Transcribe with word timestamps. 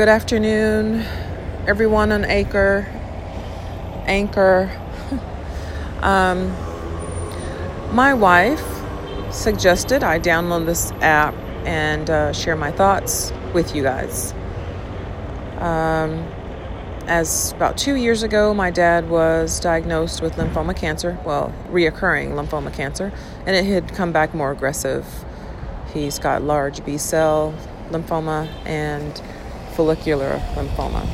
Good 0.00 0.08
afternoon, 0.08 1.04
everyone 1.66 2.10
on 2.10 2.24
Anchor. 2.24 2.86
Anchor. 4.06 4.70
um, 6.00 6.56
my 7.94 8.14
wife 8.14 8.64
suggested 9.30 10.02
I 10.02 10.18
download 10.18 10.64
this 10.64 10.90
app 11.02 11.34
and 11.66 12.08
uh, 12.08 12.32
share 12.32 12.56
my 12.56 12.72
thoughts 12.72 13.30
with 13.52 13.76
you 13.76 13.82
guys. 13.82 14.32
Um, 15.58 16.26
as 17.06 17.52
about 17.52 17.76
two 17.76 17.96
years 17.96 18.22
ago, 18.22 18.54
my 18.54 18.70
dad 18.70 19.10
was 19.10 19.60
diagnosed 19.60 20.22
with 20.22 20.36
lymphoma 20.36 20.74
cancer, 20.74 21.18
well, 21.26 21.52
reoccurring 21.68 22.30
lymphoma 22.30 22.72
cancer, 22.72 23.12
and 23.44 23.54
it 23.54 23.66
had 23.66 23.94
come 23.94 24.12
back 24.12 24.32
more 24.32 24.50
aggressive. 24.50 25.06
He's 25.92 26.18
got 26.18 26.42
large 26.42 26.82
B 26.86 26.96
cell 26.96 27.54
lymphoma 27.90 28.48
and 28.64 29.20
follicular 29.74 30.38
lymphoma. 30.54 31.06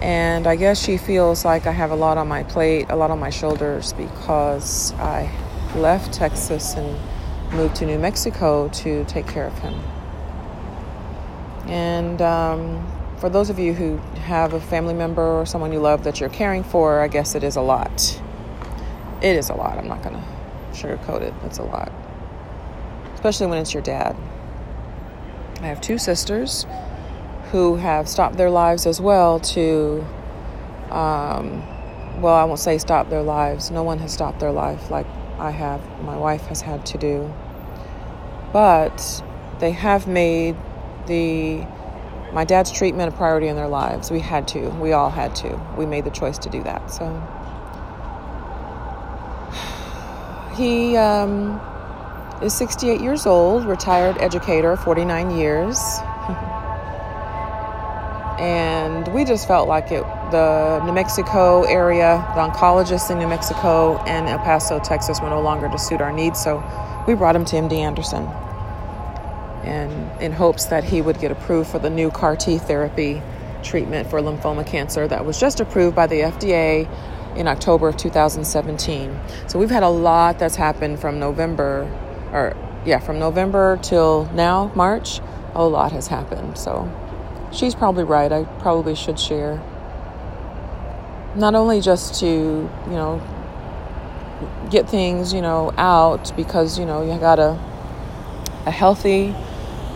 And 0.00 0.46
I 0.46 0.56
guess 0.56 0.82
she 0.82 0.98
feels 0.98 1.44
like 1.44 1.66
I 1.66 1.72
have 1.72 1.90
a 1.90 1.96
lot 1.96 2.18
on 2.18 2.28
my 2.28 2.42
plate, 2.42 2.86
a 2.90 2.96
lot 2.96 3.10
on 3.10 3.18
my 3.18 3.30
shoulders 3.30 3.94
because 3.94 4.92
I 4.94 5.30
left 5.76 6.12
Texas 6.12 6.74
and 6.74 6.98
moved 7.54 7.76
to 7.76 7.86
New 7.86 7.98
Mexico 7.98 8.68
to 8.68 9.04
take 9.04 9.26
care 9.26 9.46
of 9.46 9.58
him. 9.60 9.74
And 11.70 12.20
um, 12.20 12.86
for 13.18 13.30
those 13.30 13.48
of 13.48 13.58
you 13.58 13.72
who 13.72 13.96
have 14.24 14.52
a 14.52 14.60
family 14.60 14.92
member 14.92 15.22
or 15.22 15.46
someone 15.46 15.72
you 15.72 15.80
love 15.80 16.04
that 16.04 16.20
you're 16.20 16.28
caring 16.28 16.64
for, 16.64 17.00
I 17.00 17.08
guess 17.08 17.34
it 17.34 17.42
is 17.42 17.56
a 17.56 17.62
lot. 17.62 18.20
It 19.22 19.36
is 19.36 19.48
a 19.48 19.54
lot. 19.54 19.78
I'm 19.78 19.88
not 19.88 20.02
going 20.02 20.16
to 20.16 20.24
sugarcoat 20.72 21.22
it. 21.22 21.32
It's 21.44 21.58
a 21.58 21.62
lot. 21.62 21.90
Especially 23.14 23.46
when 23.46 23.56
it's 23.56 23.72
your 23.72 23.82
dad. 23.82 24.14
I 25.64 25.68
have 25.68 25.80
two 25.80 25.96
sisters 25.96 26.66
who 27.50 27.76
have 27.76 28.06
stopped 28.06 28.36
their 28.36 28.50
lives 28.50 28.84
as 28.84 29.00
well 29.00 29.40
to, 29.40 30.04
um, 30.90 31.62
well, 32.20 32.34
I 32.34 32.44
won't 32.44 32.60
say 32.60 32.76
stop 32.76 33.08
their 33.08 33.22
lives. 33.22 33.70
No 33.70 33.82
one 33.82 33.98
has 34.00 34.12
stopped 34.12 34.40
their 34.40 34.52
life 34.52 34.90
like 34.90 35.06
I 35.38 35.50
have, 35.50 35.80
my 36.02 36.18
wife 36.18 36.42
has 36.48 36.60
had 36.60 36.84
to 36.84 36.98
do. 36.98 37.32
But 38.52 39.24
they 39.58 39.70
have 39.70 40.06
made 40.06 40.54
the 41.06 41.66
my 42.34 42.44
dad's 42.44 42.70
treatment 42.70 43.14
a 43.14 43.16
priority 43.16 43.48
in 43.48 43.56
their 43.56 43.68
lives. 43.68 44.10
We 44.10 44.20
had 44.20 44.46
to. 44.48 44.68
We 44.68 44.92
all 44.92 45.08
had 45.08 45.34
to. 45.36 45.58
We 45.78 45.86
made 45.86 46.04
the 46.04 46.10
choice 46.10 46.36
to 46.38 46.50
do 46.50 46.62
that. 46.64 46.90
So 46.90 47.06
he 50.56 50.96
um, 50.98 51.58
is 52.42 52.54
68 52.54 53.00
years 53.00 53.26
old, 53.26 53.64
retired 53.64 54.18
educator, 54.18 54.76
49 54.76 55.30
years. 55.30 55.78
and 58.38 59.06
we 59.08 59.24
just 59.24 59.46
felt 59.46 59.68
like 59.68 59.92
it 59.92 60.04
the 60.30 60.80
New 60.84 60.92
Mexico 60.92 61.62
area, 61.62 62.16
the 62.34 62.40
oncologists 62.40 63.10
in 63.10 63.18
New 63.18 63.28
Mexico 63.28 63.98
and 63.98 64.28
El 64.28 64.38
Paso, 64.38 64.80
Texas 64.80 65.20
were 65.20 65.30
no 65.30 65.40
longer 65.40 65.68
to 65.68 65.78
suit 65.78 66.00
our 66.00 66.12
needs, 66.12 66.42
so 66.42 66.62
we 67.06 67.14
brought 67.14 67.36
him 67.36 67.44
to 67.44 67.56
MD 67.56 67.74
Anderson. 67.74 68.24
And 69.64 70.20
in 70.20 70.32
hopes 70.32 70.64
that 70.66 70.82
he 70.82 71.00
would 71.00 71.20
get 71.20 71.30
approved 71.30 71.70
for 71.70 71.78
the 71.78 71.88
new 71.88 72.10
CAR 72.10 72.36
T 72.36 72.58
therapy 72.58 73.22
treatment 73.62 74.10
for 74.10 74.20
lymphoma 74.20 74.66
cancer 74.66 75.06
that 75.08 75.24
was 75.24 75.38
just 75.38 75.60
approved 75.60 75.94
by 75.96 76.06
the 76.06 76.20
FDA 76.20 76.88
in 77.36 77.48
October 77.48 77.88
of 77.88 77.96
2017. 77.96 79.18
So 79.46 79.58
we've 79.58 79.70
had 79.70 79.82
a 79.82 79.88
lot 79.88 80.38
that's 80.38 80.56
happened 80.56 81.00
from 81.00 81.18
November 81.18 81.88
or 82.34 82.54
yeah, 82.84 82.98
from 82.98 83.18
November 83.18 83.78
till 83.80 84.26
now, 84.34 84.70
March, 84.74 85.20
a 85.54 85.64
lot 85.64 85.92
has 85.92 86.08
happened. 86.08 86.58
So 86.58 86.90
she's 87.52 87.74
probably 87.74 88.04
right. 88.04 88.30
I 88.30 88.44
probably 88.60 88.94
should 88.94 89.18
share. 89.18 89.62
Not 91.34 91.54
only 91.54 91.80
just 91.80 92.20
to, 92.20 92.26
you 92.26 92.70
know, 92.90 93.22
get 94.70 94.90
things, 94.90 95.32
you 95.32 95.40
know, 95.40 95.72
out 95.78 96.36
because, 96.36 96.78
you 96.78 96.84
know, 96.84 97.02
you 97.02 97.18
got 97.18 97.38
a 97.38 97.58
a 98.66 98.70
healthy 98.70 99.34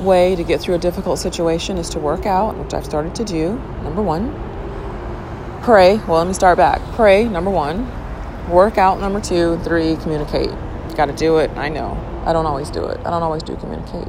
way 0.01 0.37
to 0.37 0.45
get 0.45 0.61
through 0.61 0.75
a 0.75 0.79
difficult 0.79 1.19
situation 1.19 1.79
is 1.79 1.89
to 1.91 1.99
work 1.99 2.27
out, 2.27 2.57
which 2.57 2.75
I've 2.75 2.85
started 2.85 3.15
to 3.17 3.25
do. 3.25 3.55
Number 3.83 4.03
1. 4.03 5.61
Pray. 5.63 5.97
Well, 5.97 6.19
let 6.19 6.27
me 6.27 6.33
start 6.33 6.57
back. 6.57 6.81
Pray, 6.95 7.25
number 7.25 7.51
1. 7.51 8.51
Work 8.51 8.79
out, 8.79 9.01
number 9.01 9.21
2, 9.21 9.59
3, 9.59 9.97
communicate. 9.97 10.51
Got 10.97 11.07
to 11.07 11.13
do 11.13 11.39
it. 11.39 11.51
I 11.57 11.69
know. 11.69 11.97
I 12.29 12.35
don't 12.35 12.45
always 12.45 12.69
do 12.69 12.85
it. 12.85 12.99
I 13.07 13.11
don't 13.11 13.23
always 13.23 13.43
do 13.43 13.57
communicate. 13.57 14.07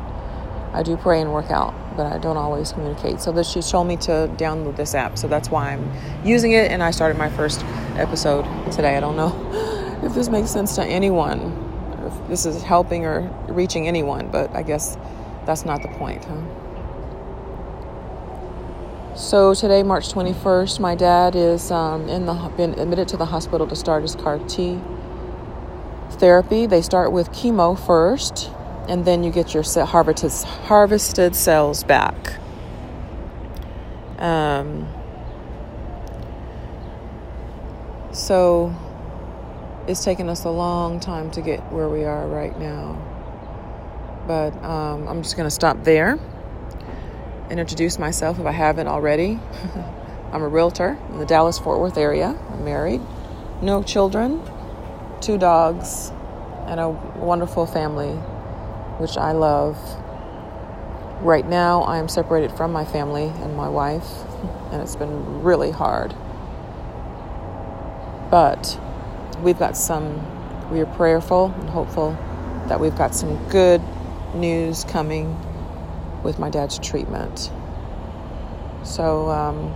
I 0.73 0.83
do 0.83 0.97
pray 0.97 1.21
and 1.21 1.31
work 1.31 1.49
out, 1.49 1.73
but 1.95 2.05
I 2.05 2.17
don't 2.17 2.35
always 2.35 2.73
communicate. 2.73 3.21
So 3.21 3.31
this, 3.31 3.49
she 3.49 3.61
told 3.61 3.87
me 3.87 3.95
to 3.95 4.29
download 4.35 4.75
this 4.75 4.93
app, 4.93 5.17
so 5.17 5.29
that's 5.29 5.49
why 5.49 5.71
I'm 5.71 5.89
using 6.25 6.51
it. 6.51 6.69
And 6.69 6.83
I 6.83 6.91
started 6.91 7.17
my 7.17 7.29
first 7.29 7.63
episode 7.95 8.43
today. 8.73 8.97
I 8.97 8.99
don't 8.99 9.15
know 9.15 9.31
if 10.03 10.13
this 10.13 10.27
makes 10.27 10.49
sense 10.49 10.75
to 10.75 10.83
anyone, 10.83 11.39
if 12.05 12.27
this 12.27 12.45
is 12.45 12.61
helping 12.61 13.05
or 13.05 13.21
reaching 13.47 13.87
anyone, 13.87 14.29
but 14.29 14.53
I 14.53 14.63
guess 14.63 14.97
that's 15.45 15.63
not 15.63 15.81
the 15.81 15.87
point, 15.87 16.25
huh? 16.25 16.41
So 19.15 19.53
today, 19.53 19.81
March 19.81 20.09
21st, 20.09 20.81
my 20.81 20.93
dad 20.93 21.37
is 21.37 21.71
um, 21.71 22.09
in 22.09 22.25
the 22.25 22.33
been 22.57 22.77
admitted 22.77 23.07
to 23.07 23.17
the 23.17 23.27
hospital 23.27 23.65
to 23.67 23.77
start 23.77 24.01
his 24.01 24.15
CAR 24.15 24.39
T 24.39 24.81
therapy. 26.11 26.65
They 26.65 26.81
start 26.81 27.11
with 27.11 27.31
chemo 27.31 27.77
first, 27.77 28.51
and 28.87 29.05
then 29.05 29.23
you 29.23 29.31
get 29.31 29.53
your 29.53 29.63
harvested, 29.63 30.31
harvested 30.47 31.35
cells 31.35 31.83
back. 31.83 32.39
Um, 34.19 34.87
so 38.11 38.75
it's 39.87 40.03
taken 40.03 40.29
us 40.29 40.43
a 40.43 40.49
long 40.49 40.99
time 40.99 41.31
to 41.31 41.41
get 41.41 41.71
where 41.71 41.89
we 41.89 42.03
are 42.03 42.27
right 42.27 42.57
now. 42.59 43.05
But 44.27 44.51
um, 44.63 45.07
I'm 45.07 45.23
just 45.23 45.35
going 45.35 45.47
to 45.47 45.51
stop 45.51 45.83
there 45.83 46.19
and 47.49 47.59
introduce 47.59 47.97
myself 47.97 48.39
if 48.39 48.45
I 48.45 48.51
haven't 48.51 48.87
already. 48.87 49.39
I'm 50.31 50.43
a 50.43 50.47
realtor 50.47 50.97
in 51.09 51.17
the 51.17 51.25
Dallas 51.25 51.57
Fort 51.57 51.79
Worth 51.79 51.97
area. 51.97 52.37
I'm 52.51 52.63
married, 52.63 53.01
no 53.63 53.81
children, 53.81 54.41
two 55.21 55.37
dogs, 55.37 56.11
and 56.67 56.79
a 56.79 56.89
wonderful 56.89 57.65
family, 57.65 58.11
which 58.99 59.17
I 59.17 59.31
love. 59.31 59.77
Right 61.21 61.47
now, 61.47 61.81
I 61.81 61.97
am 61.97 62.07
separated 62.07 62.51
from 62.51 62.71
my 62.71 62.85
family 62.85 63.25
and 63.25 63.55
my 63.57 63.67
wife, 63.67 64.07
and 64.71 64.81
it's 64.81 64.95
been 64.95 65.41
really 65.43 65.71
hard. 65.71 66.13
But 68.31 68.79
we've 69.41 69.57
got 69.59 69.75
some, 69.75 70.69
we 70.71 70.79
are 70.79 70.85
prayerful 70.85 71.53
and 71.59 71.69
hopeful 71.69 72.11
that 72.67 72.79
we've 72.79 72.95
got 72.95 73.15
some 73.15 73.49
good 73.49 73.81
news 74.35 74.83
coming 74.83 75.35
with 76.23 76.37
my 76.37 76.49
dad's 76.49 76.77
treatment. 76.77 77.51
So, 78.83 79.29
um, 79.29 79.73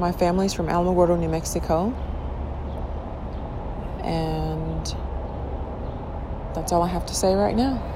my 0.00 0.12
family's 0.12 0.54
from 0.54 0.66
Alamogordo, 0.66 1.18
New 1.18 1.28
Mexico. 1.28 1.94
And 4.06 4.86
that's 6.54 6.72
all 6.72 6.82
I 6.82 6.88
have 6.88 7.04
to 7.06 7.14
say 7.14 7.34
right 7.34 7.56
now. 7.56 7.95